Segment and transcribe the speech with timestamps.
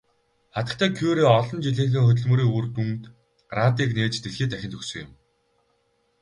[0.55, 3.03] Хатагтай Кюре олон жилийнхээ хөдөлмөрийн үр дүнд
[3.57, 5.11] радийг нээж дэлхий дахинд өгсөн юм.